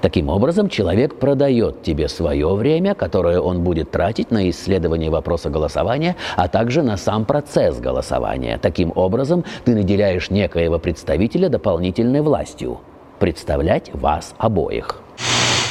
Таким 0.00 0.30
образом, 0.30 0.70
человек 0.70 1.16
продает 1.16 1.82
тебе 1.82 2.08
свое 2.08 2.54
время, 2.54 2.94
которое 2.94 3.38
он 3.40 3.62
будет 3.62 3.90
тратить 3.90 4.30
на 4.30 4.48
исследование 4.48 5.10
вопроса 5.10 5.50
голосования, 5.50 6.16
а 6.36 6.48
также 6.48 6.82
на 6.82 6.96
сам 6.96 7.26
процесс 7.26 7.78
голосования. 7.78 8.58
Таким 8.58 8.92
образом, 8.94 9.44
ты 9.64 9.74
наделяешь 9.74 10.30
некоего 10.30 10.78
представителя 10.78 11.48
дополнительной 11.48 12.22
властью– 12.22 12.80
представлять 13.18 13.92
вас 13.92 14.34
обоих. 14.38 15.02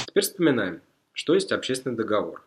Теперь 0.08 0.24
вспоминаем, 0.24 0.82
что 1.14 1.34
есть 1.34 1.52
общественный 1.52 1.98
договор 1.98 2.44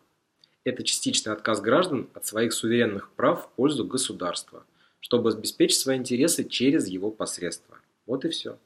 это 0.65 0.83
частичный 0.83 1.33
отказ 1.33 1.61
граждан 1.61 2.07
от 2.13 2.25
своих 2.25 2.53
суверенных 2.53 3.09
прав 3.11 3.45
в 3.45 3.49
пользу 3.55 3.85
государства, 3.85 4.63
чтобы 4.99 5.31
обеспечить 5.31 5.79
свои 5.79 5.97
интересы 5.97 6.43
через 6.43 6.87
его 6.87 7.11
посредство. 7.11 7.77
Вот 8.05 8.25
и 8.25 8.29
все. 8.29 8.57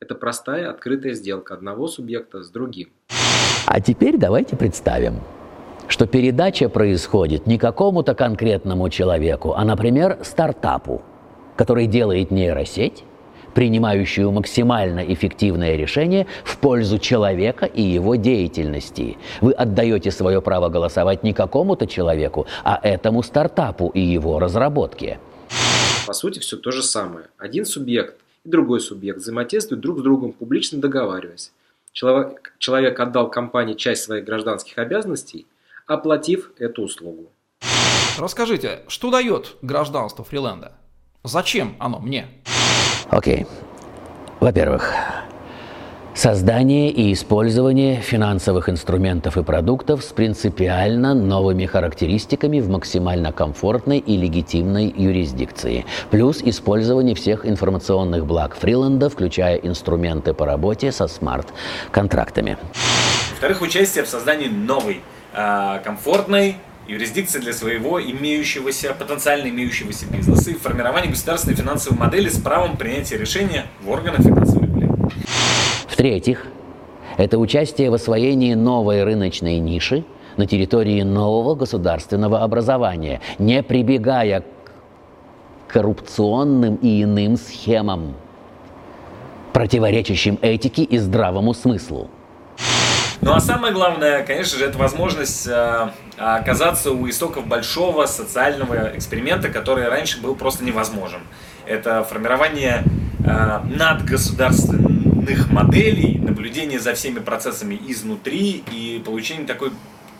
Это 0.00 0.14
простая 0.14 0.70
открытая 0.70 1.14
сделка 1.14 1.54
одного 1.54 1.88
субъекта 1.88 2.42
с 2.42 2.50
другим. 2.50 2.90
А 3.66 3.80
теперь 3.80 4.16
давайте 4.16 4.56
представим, 4.56 5.20
что 5.88 6.06
передача 6.06 6.68
происходит 6.68 7.46
не 7.46 7.58
какому-то 7.58 8.14
конкретному 8.14 8.88
человеку, 8.88 9.52
а, 9.54 9.64
например, 9.64 10.18
стартапу, 10.22 11.02
который 11.56 11.86
делает 11.86 12.30
нейросеть, 12.30 13.04
принимающую 13.54 14.30
максимально 14.30 15.00
эффективное 15.00 15.76
решение 15.76 16.26
в 16.44 16.58
пользу 16.58 16.98
человека 16.98 17.66
и 17.66 17.82
его 17.82 18.16
деятельности. 18.16 19.18
Вы 19.40 19.52
отдаете 19.52 20.10
свое 20.10 20.40
право 20.40 20.68
голосовать 20.68 21.22
не 21.22 21.32
какому-то 21.32 21.86
человеку, 21.86 22.46
а 22.64 22.80
этому 22.82 23.22
стартапу 23.22 23.88
и 23.88 24.00
его 24.00 24.38
разработке. 24.38 25.18
По 26.06 26.12
сути, 26.12 26.38
все 26.38 26.56
то 26.56 26.70
же 26.70 26.82
самое. 26.82 27.26
Один 27.38 27.64
субъект 27.64 28.16
и 28.44 28.48
другой 28.48 28.80
субъект 28.80 29.18
взаимодействуют 29.18 29.80
друг 29.80 29.98
с 29.98 30.02
другом, 30.02 30.32
публично 30.32 30.80
договариваясь. 30.80 31.52
Человек, 31.92 32.54
человек 32.58 32.98
отдал 32.98 33.30
компании 33.30 33.74
часть 33.74 34.04
своих 34.04 34.24
гражданских 34.24 34.78
обязанностей, 34.78 35.46
оплатив 35.86 36.52
эту 36.58 36.82
услугу. 36.82 37.30
Расскажите, 38.18 38.80
что 38.88 39.10
дает 39.10 39.56
гражданство 39.62 40.24
Фриленда? 40.24 40.72
Зачем 41.24 41.76
оно 41.78 41.98
мне? 41.98 42.28
Окей. 43.10 43.46
Во-первых, 44.38 44.94
создание 46.14 46.90
и 46.90 47.12
использование 47.12 47.96
финансовых 47.96 48.68
инструментов 48.68 49.36
и 49.36 49.42
продуктов 49.42 50.04
с 50.04 50.12
принципиально 50.12 51.12
новыми 51.12 51.66
характеристиками 51.66 52.60
в 52.60 52.68
максимально 52.68 53.32
комфортной 53.32 53.98
и 53.98 54.16
легитимной 54.16 54.94
юрисдикции. 54.96 55.84
Плюс 56.10 56.40
использование 56.42 57.16
всех 57.16 57.44
информационных 57.44 58.26
благ 58.26 58.54
Фриленда, 58.54 59.10
включая 59.10 59.56
инструменты 59.56 60.32
по 60.32 60.46
работе 60.46 60.92
со 60.92 61.08
смарт-контрактами. 61.08 62.58
Во-вторых, 63.32 63.60
участие 63.60 64.04
в 64.04 64.08
создании 64.08 64.48
новой, 64.48 65.00
а, 65.34 65.78
комфортной, 65.78 66.56
юрисдикции 66.86 67.38
для 67.38 67.52
своего 67.52 68.02
имеющегося, 68.02 68.94
потенциально 68.98 69.48
имеющегося 69.48 70.06
бизнеса 70.06 70.50
и 70.50 70.54
формирование 70.54 71.10
государственной 71.10 71.56
финансовой 71.56 71.98
модели 71.98 72.28
с 72.28 72.38
правом 72.38 72.76
принятия 72.76 73.16
решения 73.16 73.66
в 73.82 73.90
органах 73.90 74.22
финансовой 74.22 74.66
регулирования. 74.66 75.10
В-третьих, 75.88 76.46
это 77.16 77.38
участие 77.38 77.90
в 77.90 77.94
освоении 77.94 78.54
новой 78.54 79.04
рыночной 79.04 79.58
ниши 79.58 80.04
на 80.36 80.46
территории 80.46 81.02
нового 81.02 81.54
государственного 81.54 82.42
образования, 82.42 83.20
не 83.38 83.62
прибегая 83.62 84.40
к 84.40 84.72
коррупционным 85.72 86.76
и 86.76 87.02
иным 87.02 87.36
схемам, 87.36 88.14
противоречащим 89.52 90.38
этике 90.40 90.82
и 90.82 90.98
здравому 90.98 91.54
смыслу. 91.54 92.08
Ну 93.20 93.34
а 93.34 93.40
самое 93.40 93.74
главное, 93.74 94.22
конечно 94.24 94.58
же, 94.58 94.64
это 94.64 94.78
возможность 94.78 95.46
э, 95.46 95.90
оказаться 96.20 96.92
у 96.92 97.08
истоков 97.08 97.46
большого 97.46 98.04
социального 98.06 98.94
эксперимента, 98.94 99.48
который 99.48 99.88
раньше 99.88 100.20
был 100.20 100.34
просто 100.34 100.64
невозможен. 100.64 101.20
Это 101.66 102.04
формирование 102.04 102.84
э, 103.24 103.60
надгосударственных 103.64 105.50
моделей, 105.50 106.18
наблюдение 106.18 106.78
за 106.78 106.92
всеми 106.94 107.20
процессами 107.20 107.80
изнутри 107.88 108.62
и 108.70 109.02
получение 109.04 109.46
такой 109.46 109.72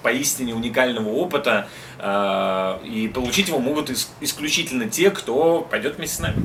поистине 0.03 0.55
уникального 0.55 1.11
опыта. 1.11 1.69
Э, 1.99 2.79
и 2.85 3.09
получить 3.09 3.49
его 3.49 3.59
могут 3.59 3.91
ис- 3.91 4.09
исключительно 4.21 4.89
те, 4.89 5.11
кто 5.11 5.61
пойдет 5.61 5.97
вместе 5.99 6.17
с 6.17 6.21
нами. 6.21 6.37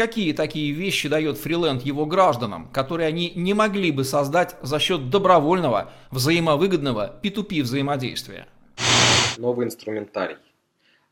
Какие 0.00 0.32
такие 0.32 0.72
вещи 0.72 1.10
дает 1.10 1.36
фриленд 1.36 1.82
его 1.82 2.06
гражданам, 2.06 2.70
которые 2.72 3.06
они 3.06 3.34
не 3.36 3.52
могли 3.52 3.92
бы 3.92 4.04
создать 4.04 4.56
за 4.62 4.78
счет 4.78 5.10
добровольного, 5.10 5.92
взаимовыгодного 6.10 7.20
P2P 7.22 7.60
взаимодействия? 7.60 8.46
Новый 9.36 9.66
инструментарий. 9.66 10.38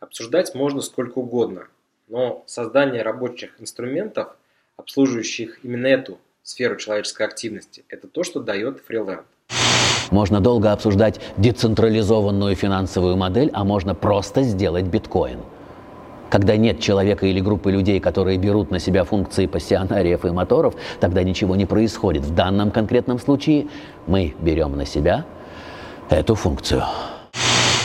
Обсуждать 0.00 0.54
можно 0.54 0.80
сколько 0.80 1.18
угодно, 1.18 1.68
но 2.08 2.44
создание 2.46 3.02
рабочих 3.02 3.60
инструментов, 3.60 4.28
обслуживающих 4.78 5.62
именно 5.62 5.88
эту 5.88 6.16
сферу 6.42 6.76
человеческой 6.76 7.26
активности, 7.26 7.84
это 7.90 8.08
то, 8.08 8.24
что 8.24 8.40
дает 8.40 8.80
фриленд. 8.86 9.26
Можно 10.10 10.40
долго 10.40 10.72
обсуждать 10.72 11.20
децентрализованную 11.36 12.56
финансовую 12.56 13.18
модель, 13.18 13.50
а 13.52 13.64
можно 13.64 13.94
просто 13.94 14.40
сделать 14.44 14.86
биткоин. 14.86 15.40
Когда 16.30 16.56
нет 16.56 16.80
человека 16.80 17.26
или 17.26 17.40
группы 17.40 17.70
людей, 17.70 18.00
которые 18.00 18.36
берут 18.38 18.70
на 18.70 18.78
себя 18.78 19.04
функции 19.04 19.46
пассионариев 19.46 20.24
и 20.24 20.30
моторов, 20.30 20.74
тогда 21.00 21.22
ничего 21.22 21.56
не 21.56 21.64
происходит. 21.64 22.24
В 22.24 22.34
данном 22.34 22.70
конкретном 22.70 23.18
случае 23.18 23.68
мы 24.06 24.34
берем 24.40 24.76
на 24.76 24.84
себя 24.84 25.24
эту 26.10 26.34
функцию. 26.34 26.84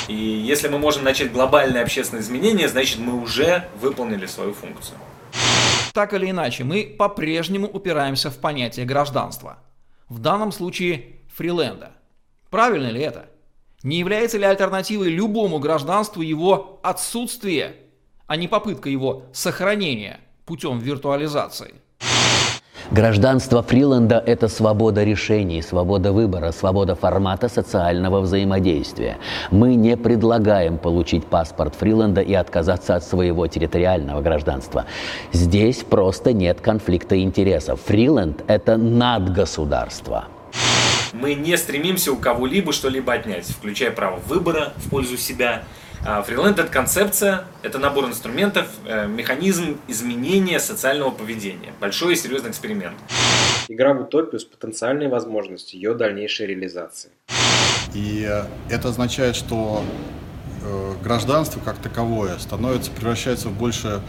И 0.10 0.14
если 0.14 0.68
мы 0.68 0.78
можем 0.80 1.06
начать 1.06 1.32
глобальные 1.32 1.84
общественные 1.84 2.22
изменения, 2.24 2.68
значит 2.68 3.00
мы 3.00 3.22
уже 3.22 3.70
выполнили 3.80 4.26
свою 4.26 4.54
функцию. 4.54 4.98
Так 5.94 6.14
или 6.14 6.32
иначе, 6.32 6.64
мы 6.64 6.84
по-прежнему 6.98 7.68
упираемся 7.68 8.30
в 8.30 8.38
понятие 8.38 8.86
гражданства. 8.86 9.60
В 10.10 10.20
данном 10.20 10.52
случае 10.52 11.06
фриленда. 11.34 11.92
Правильно 12.50 12.88
ли 12.88 13.02
это? 13.02 13.28
Не 13.84 14.00
является 14.00 14.38
ли 14.38 14.44
альтернативой 14.44 15.10
любому 15.10 15.60
гражданству 15.60 16.22
его 16.22 16.80
отсутствие, 16.84 17.76
а 18.28 18.36
не 18.36 18.48
попытка 18.48 18.90
его 18.90 19.24
сохранения 19.34 20.20
путем 20.46 20.80
виртуализации? 20.80 21.76
Гражданство 22.92 23.64
Фриланда– 23.64 24.22
это 24.28 24.48
свобода 24.48 25.04
решений, 25.04 25.62
свобода 25.62 26.12
выбора, 26.12 26.52
свобода 26.52 26.96
формата 26.96 27.50
социального 27.50 28.20
взаимодействия. 28.20 29.18
Мы 29.52 29.76
не 29.76 29.98
предлагаем 29.98 30.78
получить 30.78 31.26
паспорт 31.26 31.76
Фриланда 31.76 32.22
и 32.22 32.34
отказаться 32.34 32.96
от 32.96 33.04
своего 33.04 33.48
территориального 33.48 34.22
гражданства. 34.22 34.86
Здесь 35.32 35.78
просто 35.78 36.34
нет 36.34 36.62
конфликта 36.62 37.20
интересов. 37.20 37.80
Фриланд– 37.86 38.44
это 38.48 38.78
надгосударство. 38.78 40.26
Мы 41.14 41.36
не 41.36 41.58
стремимся 41.58 42.12
у 42.12 42.18
кого-либо 42.18 42.74
что-либо 42.74 43.14
отнять, 43.14 43.46
включая 43.46 43.92
право 43.92 44.20
выбора 44.28 44.74
в 44.78 44.90
пользу 44.90 45.18
себя. 45.18 45.64
Фриленд 46.04 46.60
это 46.60 46.70
концепция, 46.70 47.46
это 47.62 47.80
набор 47.80 48.06
инструментов, 48.06 48.68
э, 48.86 49.08
механизм 49.08 49.78
изменения 49.88 50.60
социального 50.60 51.12
поведения. 51.12 51.74
Большой 51.80 52.14
и 52.14 52.16
серьезный 52.18 52.50
эксперимент. 52.50 52.96
Игра 53.70 53.94
в 53.94 54.02
утопию 54.02 54.42
с 54.42 54.44
потенциальной 54.44 55.08
возможностью 55.08 55.80
ее 55.80 55.94
дальнейшей 55.94 56.48
реализации. 56.48 57.10
И 57.94 58.30
это 58.70 58.90
означает, 58.90 59.38
что 59.38 59.82
э, 60.64 60.94
гражданство 61.02 61.62
как 61.62 61.78
таковое 61.78 62.38
становится, 62.38 62.92
превращается 62.92 63.48
в 63.48 63.58
больше, 63.58 64.02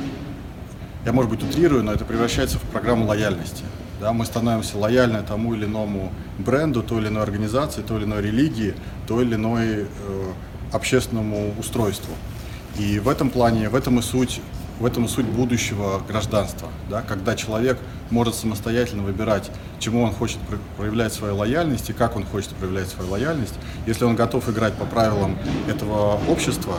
я 1.04 1.12
может 1.12 1.30
быть 1.30 1.44
утрирую, 1.44 1.84
но 1.84 1.92
это 1.92 2.04
превращается 2.04 2.58
в 2.58 2.62
программу 2.62 3.06
лояльности. 3.06 3.64
Да, 4.00 4.12
мы 4.12 4.24
становимся 4.24 4.76
лояльны 4.78 5.22
тому 5.22 5.54
или 5.54 5.66
иному 5.66 6.12
бренду, 6.38 6.82
той 6.82 7.02
или 7.02 7.08
иной 7.08 7.22
организации, 7.22 7.82
той 7.82 7.98
или 7.98 8.04
иной 8.04 8.22
религии, 8.22 8.74
той 9.06 9.24
или 9.24 9.36
иной 9.36 9.82
э, 9.82 9.86
общественному 10.74 11.54
устройству. 11.58 12.12
И 12.78 12.98
в 12.98 13.08
этом 13.08 13.30
плане, 13.30 13.68
в 13.68 13.74
этом 13.74 13.98
и 14.00 14.02
суть, 14.02 14.40
в 14.80 14.84
этом 14.84 15.04
и 15.04 15.08
суть 15.08 15.26
будущего 15.26 16.02
гражданства, 16.08 16.68
да, 16.90 17.02
когда 17.02 17.36
человек 17.36 17.78
может 18.10 18.34
самостоятельно 18.34 19.02
выбирать, 19.04 19.50
чему 19.78 20.02
он 20.02 20.12
хочет 20.12 20.38
про- 20.40 20.58
проявлять 20.76 21.12
свою 21.12 21.36
лояльность 21.36 21.90
и 21.90 21.92
как 21.92 22.16
он 22.16 22.24
хочет 22.24 22.50
проявлять 22.50 22.88
свою 22.88 23.10
лояльность. 23.10 23.54
Если 23.86 24.04
он 24.04 24.16
готов 24.16 24.48
играть 24.48 24.74
по 24.74 24.84
правилам 24.84 25.38
этого 25.68 26.18
общества, 26.28 26.74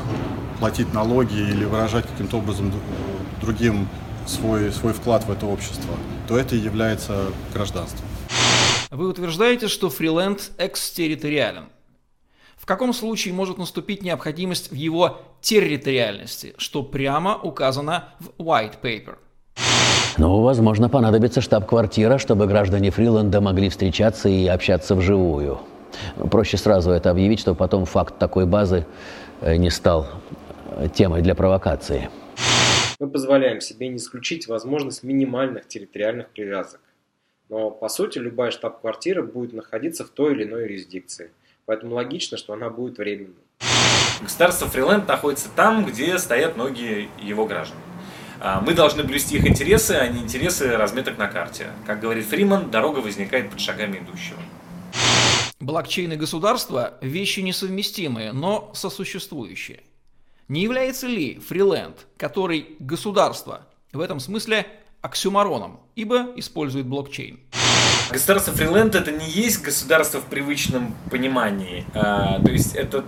платить 0.60 0.93
налоги 0.93 1.36
или 1.36 1.65
выражать 1.65 2.05
каким-то 2.05 2.38
образом 2.38 2.73
другим 3.41 3.88
свой, 4.27 4.71
свой 4.71 4.93
вклад 4.93 5.25
в 5.25 5.31
это 5.31 5.45
общество, 5.45 5.93
то 6.27 6.38
это 6.38 6.55
и 6.55 6.60
является 6.60 7.25
гражданством. 7.53 8.05
Вы 8.91 9.08
утверждаете, 9.08 9.67
что 9.67 9.89
фриленд 9.89 10.51
экстерриториален. 10.58 11.65
В 12.65 12.67
каком 12.67 12.93
случае 12.93 13.32
может 13.32 13.60
наступить 13.60 14.01
необходимость 14.01 14.71
в 14.71 14.73
его 14.73 15.21
территориальности, 15.39 16.56
что 16.58 16.82
прямо 16.82 17.38
указано 17.38 18.15
в 18.19 18.41
white 18.41 18.82
paper? 18.82 19.17
Ну, 20.17 20.41
возможно, 20.41 20.89
понадобится 20.89 21.41
штаб-квартира, 21.41 22.17
чтобы 22.17 22.47
граждане 22.47 22.89
Фриланда 22.89 23.39
могли 23.39 23.69
встречаться 23.69 24.30
и 24.30 24.47
общаться 24.47 24.95
вживую. 24.95 25.60
Проще 26.32 26.58
сразу 26.58 26.89
это 26.89 27.12
объявить, 27.12 27.39
чтобы 27.39 27.56
потом 27.56 27.86
факт 27.86 28.17
такой 28.17 28.47
базы 28.47 28.88
э, 29.41 29.58
не 29.58 29.69
стал 29.69 30.08
э, 30.71 30.88
темой 30.91 31.21
для 31.21 31.36
провокации. 31.36 32.10
Мы 32.99 33.08
позволяем 33.08 33.62
себе 33.62 33.89
не 33.89 33.97
исключить 33.97 34.47
возможность 34.47 35.04
минимальных 35.04 35.67
территориальных 35.67 36.30
привязок. 36.30 36.82
Но, 37.47 37.69
по 37.69 37.89
сути, 37.89 38.17
любая 38.17 38.49
штаб-квартира 38.49 39.21
будет 39.21 39.54
находиться 39.54 40.04
в 40.04 40.10
той 40.10 40.34
или 40.34 40.45
иной 40.45 40.63
юрисдикции. 40.63 41.30
Поэтому 41.65 41.95
логично, 41.95 42.38
что 42.38 42.54
она 42.54 42.69
будет 42.69 42.97
временной. 42.97 43.36
Государство 44.21 44.67
Фриленд 44.67 45.08
находится 45.08 45.49
там, 45.56 45.86
где 45.86 46.17
стоят 46.19 46.56
ноги 46.58 47.10
его 47.21 47.45
граждан. 47.45 47.78
А 48.39 48.62
Мы 48.62 48.73
должны 48.73 49.04
блюсти 49.04 49.38
их 49.38 49.47
интересы, 49.47 49.91
а 49.91 50.08
не 50.08 50.21
интересы 50.21 50.78
разметок 50.78 51.17
на 51.17 51.28
карте. 51.28 51.67
Как 51.86 51.99
говорит 51.99 52.25
Фриман, 52.25 52.69
дорога 52.69 52.99
возникает 52.99 53.49
под 53.49 53.60
шагами 53.60 53.97
идущего. 53.97 54.39
Блокчейн 55.60 56.12
и 56.12 56.15
государство– 56.15 56.95
вещи 57.01 57.39
несовместимые, 57.39 58.34
но 58.34 58.71
сосуществующие. 58.73 59.82
Не 60.47 60.62
является 60.62 61.08
ли 61.08 61.39
фриленд, 61.39 62.06
который 62.17 62.75
государство, 62.80 63.67
в 63.91 63.99
этом 63.99 64.19
смысле 64.19 64.67
оксюмароном, 65.01 65.80
ибо 65.95 66.32
использует 66.36 66.86
блокчейн? 66.86 67.39
Государство 68.11 68.53
Фриленд 68.53 68.95
это 68.95 69.11
не 69.11 69.29
есть 69.29 69.61
государство 69.61 70.21
в 70.21 70.25
привычном 70.25 70.95
понимании. 71.09 71.85
А, 71.93 72.39
то 72.39 72.51
есть 72.51 72.75
это 72.75 73.03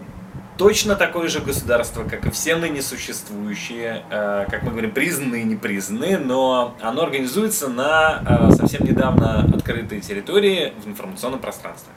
точно 0.58 0.96
такое 0.96 1.28
же 1.28 1.40
государство, 1.40 2.04
как 2.04 2.26
и 2.26 2.32
все 2.32 2.56
ныне 2.56 2.82
существующие, 2.82 4.04
а, 4.10 4.46
как 4.50 4.64
мы 4.64 4.72
говорим, 4.72 4.92
признанные 4.92 5.44
и 5.44 5.46
непризнанные, 5.46 6.18
но 6.18 6.76
оно 6.82 7.04
организуется 7.04 7.68
на 7.68 8.20
а, 8.26 8.52
совсем 8.52 8.86
недавно 8.86 9.42
открытой 9.42 10.02
территории 10.02 10.74
в 10.84 10.88
информационном 10.88 11.40
пространстве. 11.40 11.94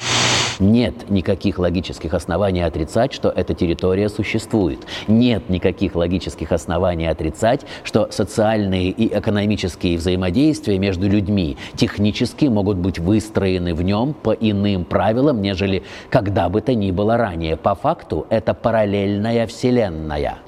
Нет 0.61 1.09
никаких 1.09 1.59
логических 1.59 2.13
оснований 2.13 2.61
отрицать, 2.61 3.15
что 3.15 3.31
эта 3.31 3.55
территория 3.55 4.11
существует. 4.11 4.87
Нет 5.09 5.49
никаких 5.49 5.95
логических 5.95 6.53
оснований 6.53 7.07
отрицать, 7.07 7.63
что 7.83 8.09
социальные 8.11 8.91
и 8.91 9.19
экономические 9.19 9.97
взаимодействия 9.97 10.79
между 10.79 11.09
людьми 11.09 11.57
технически 11.77 12.45
могут 12.45 12.77
быть 12.77 12.99
выстроены 12.99 13.75
в 13.75 13.83
нем 13.83 14.13
по 14.13 14.33
иным 14.33 14.85
правилам, 14.85 15.41
нежели 15.41 15.83
когда 16.11 16.51
бы 16.51 16.61
то 16.61 16.75
ни 16.75 16.91
было 16.91 17.17
ранее. 17.17 17.57
По 17.57 17.75
факту 17.75 18.27
это 18.29 18.53
параллельная 18.53 19.47
вселенная. 19.47 20.39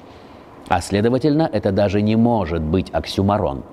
А 0.67 0.81
следовательно, 0.81 1.49
это 1.51 1.71
даже 1.71 2.01
не 2.01 2.15
может 2.15 2.61
быть 2.61 2.89
оксюмарон. 2.91 3.63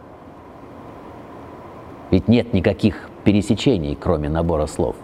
Ведь 2.11 2.29
нет 2.29 2.53
никаких 2.55 3.11
пересечений, 3.25 3.95
кроме 3.95 4.29
набора 4.29 4.67
слов. 4.67 4.97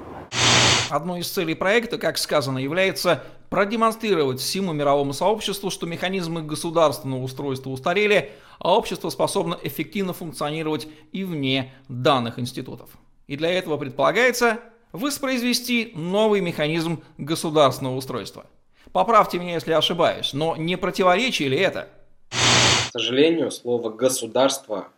Одной 0.90 1.20
из 1.20 1.28
целей 1.28 1.54
проекта, 1.54 1.98
как 1.98 2.16
сказано, 2.16 2.58
является 2.58 3.24
продемонстрировать 3.50 4.40
всему 4.40 4.72
мировому 4.72 5.12
сообществу, 5.12 5.70
что 5.70 5.86
механизмы 5.86 6.42
государственного 6.42 7.22
устройства 7.22 7.70
устарели, 7.70 8.32
а 8.58 8.76
общество 8.76 9.10
способно 9.10 9.58
эффективно 9.62 10.12
функционировать 10.12 10.88
и 11.12 11.24
вне 11.24 11.72
данных 11.88 12.38
институтов. 12.38 12.90
И 13.26 13.36
для 13.36 13.50
этого 13.50 13.76
предполагается 13.76 14.60
воспроизвести 14.92 15.92
новый 15.94 16.40
механизм 16.40 17.02
государственного 17.18 17.96
устройства. 17.96 18.46
Поправьте 18.92 19.38
меня, 19.38 19.54
если 19.54 19.72
ошибаюсь, 19.72 20.32
но 20.32 20.56
не 20.56 20.76
противоречие 20.76 21.48
ли 21.48 21.58
это? 21.58 21.88
К 22.30 22.92
сожалению, 22.92 23.50
слово 23.50 23.90
«государство» 23.90 24.88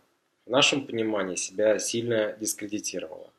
в 0.45 0.49
нашем 0.49 0.85
понимании 0.85 1.35
себя 1.35 1.79
сильно 1.79 2.35
дискредитировало. 2.39 3.29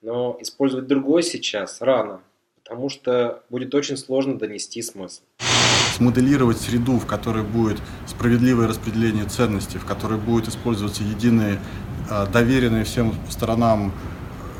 Но 0.00 0.36
использовать 0.40 0.86
другое 0.86 1.22
сейчас 1.22 1.80
рано, 1.80 2.20
потому 2.62 2.88
что 2.88 3.42
будет 3.50 3.74
очень 3.74 3.96
сложно 3.96 4.38
донести 4.38 4.80
смысл. 4.80 5.22
Смоделировать 5.96 6.58
среду, 6.58 6.98
в 6.98 7.06
которой 7.06 7.42
будет 7.42 7.78
справедливое 8.06 8.68
распределение 8.68 9.24
ценностей, 9.24 9.78
в 9.78 9.84
которой 9.84 10.18
будет 10.18 10.46
использоваться 10.48 11.02
единый, 11.02 11.58
а, 12.08 12.26
доверенный 12.26 12.84
всем 12.84 13.14
сторонам 13.28 13.92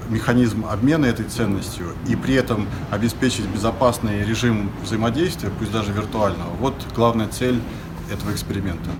механизм 0.08 0.66
обмена 0.66 1.06
этой 1.06 1.26
ценностью 1.26 1.94
и 2.08 2.16
при 2.16 2.34
этом 2.34 2.66
обеспечить 2.90 3.46
безопасный 3.46 4.24
режим 4.24 4.72
взаимодействия, 4.82 5.50
пусть 5.56 5.70
даже 5.70 5.92
виртуального. 5.92 6.50
Вот 6.56 6.74
главная 6.96 7.28
цель 7.28 7.60
этого 8.10 8.32
эксперимента. 8.32 8.90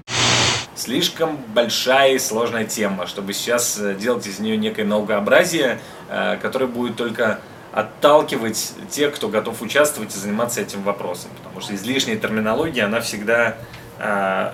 Слишком 0.78 1.38
большая 1.52 2.12
и 2.12 2.18
сложная 2.20 2.64
тема, 2.64 3.08
чтобы 3.08 3.32
сейчас 3.32 3.80
э, 3.80 3.96
делать 3.96 4.28
из 4.28 4.38
нее 4.38 4.56
некое 4.56 4.84
многообразие, 4.84 5.80
э, 6.08 6.36
которое 6.40 6.66
будет 6.66 6.94
только 6.94 7.40
отталкивать 7.72 8.74
тех, 8.88 9.12
кто 9.12 9.28
готов 9.28 9.60
участвовать 9.60 10.14
и 10.14 10.18
заниматься 10.20 10.60
этим 10.60 10.84
вопросом. 10.84 11.30
Потому 11.42 11.60
что 11.60 11.74
излишняя 11.74 12.16
терминология, 12.16 12.84
она 12.84 13.00
всегда 13.00 13.56
э, 13.98 14.52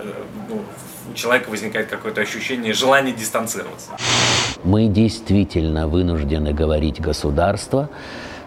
ну, 0.49 0.63
у 1.11 1.15
человека 1.15 1.51
возникает 1.51 1.89
какое-то 1.89 2.23
ощущение 2.23 2.73
желания 2.73 3.13
дистанцироваться. 3.13 3.91
Мы 4.65 4.87
действительно 4.87 5.89
вынуждены 5.89 6.55
говорить 6.55 7.03
государство, 7.03 7.91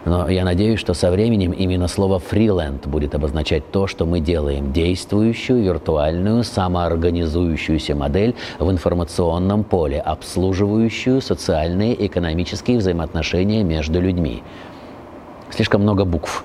но 0.08 0.28
я 0.28 0.44
надеюсь, 0.44 0.80
что 0.80 0.94
со 0.94 1.10
временем 1.10 1.52
именно 1.52 1.86
слово 1.86 2.18
«фриленд» 2.18 2.86
будет 2.86 3.14
обозначать 3.14 3.70
то, 3.70 3.86
что 3.86 4.06
мы 4.06 4.20
делаем 4.20 4.72
действующую, 4.72 5.62
виртуальную, 5.62 6.44
самоорганизующуюся 6.44 7.94
модель 7.94 8.34
в 8.58 8.70
информационном 8.70 9.64
поле, 9.64 10.00
обслуживающую 10.00 11.20
социальные 11.20 11.94
и 11.94 12.06
экономические 12.06 12.78
взаимоотношения 12.78 13.62
между 13.62 14.00
людьми. 14.00 14.42
Слишком 15.50 15.82
много 15.82 16.04
букв. 16.04 16.44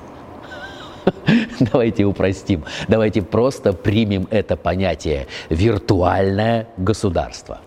Давайте 1.59 2.03
упростим. 2.03 2.63
Давайте 2.87 3.21
просто 3.21 3.73
примем 3.73 4.27
это 4.29 4.57
понятие 4.57 5.27
«виртуальное 5.49 6.67
государство». 6.77 7.59